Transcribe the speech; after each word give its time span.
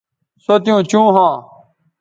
سو 0.43 0.53
تیوں 0.63 0.81
چوں 0.89 1.07
ھواں 1.15 1.35